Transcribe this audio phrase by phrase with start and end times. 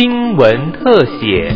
[0.00, 1.54] 新闻特写。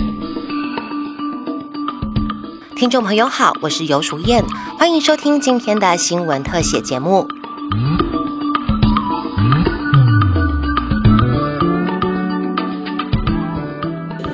[2.76, 4.44] 听众朋友好，我是尤淑燕，
[4.78, 7.26] 欢迎收听今天的新闻特写节目。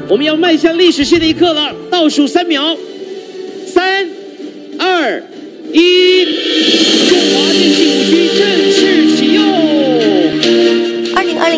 [0.09, 2.77] 我们要迈向历史性的一刻了，倒数三秒，
[3.65, 4.09] 三、
[4.81, 5.23] 二、
[5.73, 6.10] 一，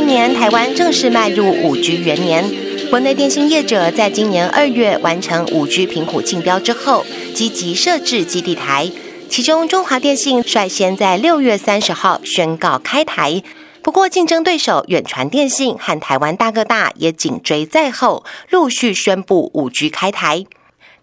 [0.02, 2.44] 今年，台湾正式迈入五 G 元年。
[2.90, 8.90] 国内电信业者在今年二月完成五 G 频谱竞标之后，积极设置基地台。
[9.30, 13.44] 其中，中华电信率先在六月三十号宣告开台。
[13.80, 20.44] 不过，竞争对手远传电信和台湾大哥大也紧追在后，陆续宣布五 G 开台。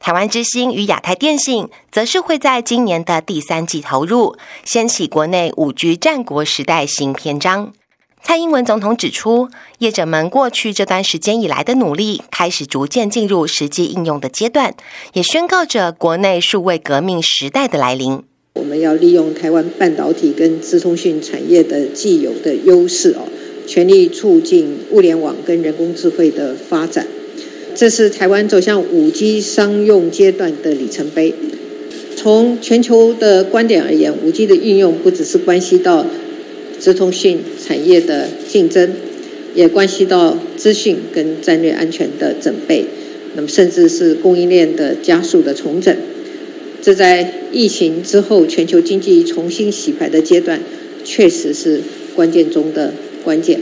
[0.02, 7.72] 台湾之星与亚太电信则是会在今年的第三季投入，掀起国内五 G 战国时代新篇章。
[8.22, 14.76] 蔡英文总统指出，业者们过去这段时间以来的努力，开始逐渐进入实际应用的阶段，
[15.14, 18.22] 也宣告着国内数位革命时代的来临。
[18.56, 23.28] 我们要利用台湾半导体跟资通讯产业的既有的优势哦，
[23.66, 27.08] 全力促进物联网跟人工智慧的发展。
[27.74, 31.34] 这是台湾走向五 G 商用阶段的里程碑。
[32.18, 36.06] 从全球的观点而言，五 G 的应用不只是关系到
[36.80, 38.96] 资通讯产业的竞争，
[39.54, 42.86] 也关系到资讯跟战略安全的准备，
[43.36, 45.96] 那么甚至是供应链的加速的重整。
[46.82, 50.62] 这在疫情之后全球经济重新洗牌的阶段，
[51.04, 51.82] 确实是
[52.16, 53.60] 关键中的关键。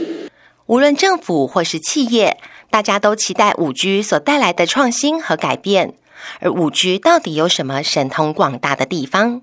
[0.66, 2.36] 无论政府或是企业，
[2.70, 5.94] 大家都期待五 G 所带来的创新和改变。
[6.40, 9.42] 而五 G 到底有什么神通广大的地方？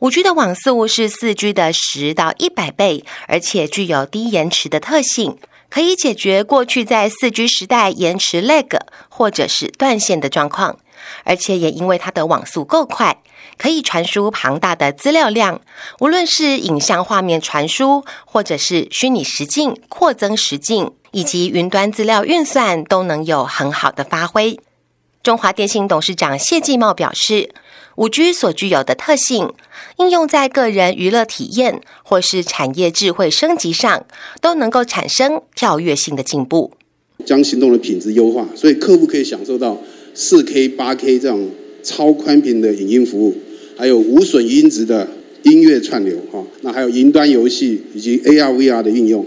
[0.00, 5.36] 五 G 的网速是四 G 的十到一百倍，而且具有低延迟的特性，
[5.68, 10.78] 可以解决过去在四 G 时代延迟 lag 或者是断线的状况。
[11.24, 13.18] 而且也因为它的网速够快，
[13.56, 15.60] 可以传输庞大的资料量，
[15.98, 24.60] 无论是影像画面传输，或者是虚拟实境、扩增实境，以及云端资料运算，都能有很好的发挥。
[25.22, 27.50] 中华电信董事长谢继茂表示，
[27.96, 29.52] 五 G 所具有的特性，
[29.98, 34.06] 应用在个人娱乐体验或是产业智慧升级上，
[34.40, 36.72] 都能够产生跳跃性的进步，
[37.26, 39.78] 将行动的品质优化，所以客户可以享受到。
[40.14, 41.48] 四 K、八 K 这种
[41.80, 43.36] 超宽频的影音服务，
[43.76, 45.06] 还有无损音质的
[45.44, 49.24] 音乐串流，哈，那还有云端游戏以及 AR、VR 的应用。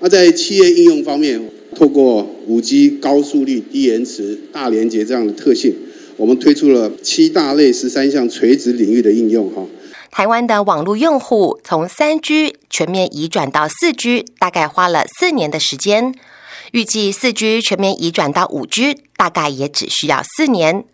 [0.00, 1.40] 那在企业应用方面，
[1.74, 5.74] 透过五 G 高速率、低延迟、大连接这样的特性，
[6.16, 9.66] 我们推出了七大类十三项垂直领域的应用，哈。
[10.10, 16.14] 台湾的网络用户从三 G 全面移转到四 G，大概花了四年的时间。
[16.72, 20.84] 预计四 G 全面移转到五 G，大概也只需要四年。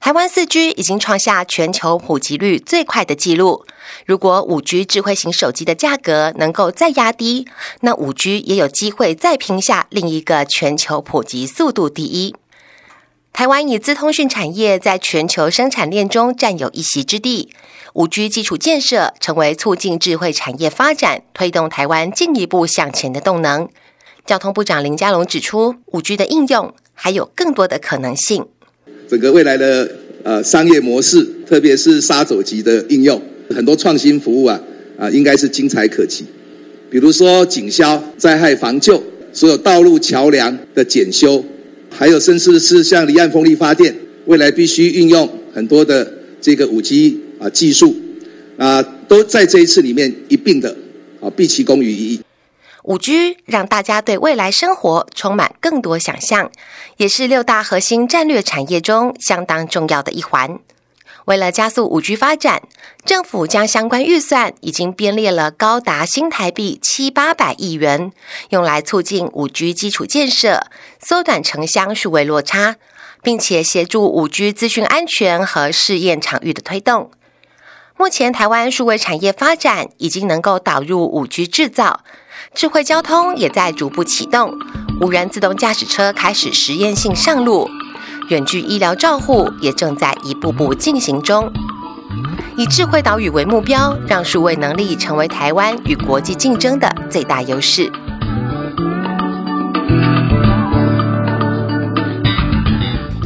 [0.00, 3.64] 台湾四 G 已经创下全球普及率最快的纪录。
[4.06, 7.46] 如果五 G 智慧型手机的价格能够再压低，
[7.80, 12.34] 那五 G 也有机会再拼下另一个全球普及速度第一。
[13.32, 17.50] 台湾以资通讯产业在全球生产链中占有一席之地，
[17.94, 23.68] 五 G 基础建设成为促进智慧产业发展、推动台湾进一步向前的动能。
[24.26, 28.46] 交通部长林佳龙指出，五 G 的应用还有更多的可能性。
[29.12, 29.86] 整个未来的
[30.22, 34.58] 呃商业模式，特别是杀手级的应用，很多创新服务啊
[34.96, 36.24] 啊，应该是精彩可期。
[36.88, 41.44] 比如说警消、灾害防救、所有道路桥梁的检修，
[41.90, 47.94] 还有甚至是像离岸风力发电，未来必须运用很多的这个五 G 啊技术
[48.56, 50.74] 啊，都在这一次里面一并的
[51.20, 52.20] 啊，毕其功于一役。
[52.84, 56.50] 五 G 让大家对未来生活充满更多想象，
[56.96, 60.58] 也是六大核心战略产业中相当重要的一环。
[61.26, 62.62] 为了加速五 G 发展，
[63.04, 68.10] 政府将相关预算已经编列了高达新台币七八百亿元，
[68.48, 70.66] 用来促进五 G 基础建设，
[70.98, 72.74] 缩短城乡数位落差，
[73.22, 77.12] 并且协助五 G 资讯安全和试验场域的推动。
[78.02, 82.00] 目前，台湾数位产业发展已经能够导入五 G 制造。
[82.52, 84.58] 智慧交通也在逐步启动，
[85.00, 87.70] 无人自动驾驶车开始实验性上路，
[88.28, 91.52] 远距医疗照护也正在一步步进行中。
[92.56, 97.88] 以智慧岛屿为目标，让数位能力成为台湾与国际竞争的最大优势。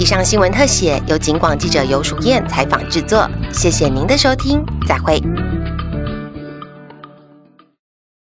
[0.07, 5.21] 上新闻特写由警广记者尤淑燕采访制作，谢谢您的收听，再会。